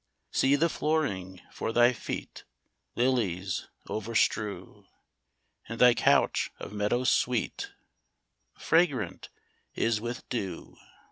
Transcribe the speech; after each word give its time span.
See 0.31 0.55
the 0.55 0.67
flooring 0.67 1.41
for 1.51 1.71
thy 1.71 1.93
feet 1.93 2.43
Lilies 2.95 3.67
over 3.87 4.15
strew, 4.15 4.87
And 5.69 5.77
thy 5.79 5.93
couch 5.93 6.49
of 6.59 6.73
meadow 6.73 7.03
sweet 7.03 7.71
Fragrant 8.57 9.29
is 9.75 10.01
with 10.01 10.27
dew 10.29 10.75